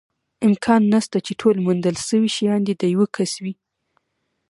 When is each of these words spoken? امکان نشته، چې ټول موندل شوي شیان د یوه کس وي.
امکان 0.47 0.81
نشته، 0.93 1.17
چې 1.25 1.33
ټول 1.41 1.55
موندل 1.65 1.95
شوي 2.07 2.29
شیان 2.35 2.61
د 2.81 2.83
یوه 2.93 3.07
کس 3.15 3.31
وي. 3.43 3.53